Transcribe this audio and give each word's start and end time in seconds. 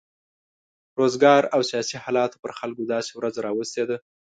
روزګار 0.99 1.41
او 1.53 1.61
سیاسي 1.71 1.97
حالاتو 2.03 2.41
پر 2.43 2.51
خلکو 2.59 2.89
داسې 2.93 3.11
ورځ 3.15 3.35
راوستې 3.45 3.83
ده. 3.89 3.97